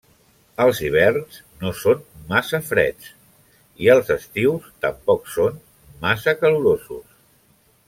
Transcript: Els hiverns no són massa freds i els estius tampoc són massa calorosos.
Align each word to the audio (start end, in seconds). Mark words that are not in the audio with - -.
Els 0.63 0.77
hiverns 0.85 1.35
no 1.65 1.73
són 1.81 2.01
massa 2.31 2.61
freds 2.71 3.11
i 3.87 3.91
els 3.97 4.11
estius 4.17 4.73
tampoc 4.87 5.31
són 5.37 5.63
massa 6.09 6.37
calorosos. 6.43 7.07